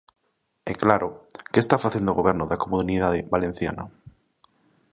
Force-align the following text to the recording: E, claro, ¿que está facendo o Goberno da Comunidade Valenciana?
E, 0.71 0.73
claro, 0.83 1.09
¿que 1.51 1.59
está 1.63 1.75
facendo 1.85 2.09
o 2.11 2.17
Goberno 2.19 2.45
da 2.47 2.61
Comunidade 2.63 3.25
Valenciana? 3.33 3.83